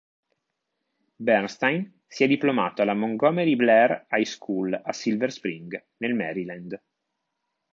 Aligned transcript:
Bernstein 1.15 2.01
si 2.07 2.23
è 2.23 2.27
diplomato 2.27 2.81
alla 2.81 2.95
"Montgomery 2.95 3.55
Blair 3.55 4.07
High 4.09 4.25
School" 4.25 4.73
a 4.83 4.91
Silver 4.91 5.31
Spring, 5.31 5.79
nel 5.97 6.15
Maryland. 6.15 6.81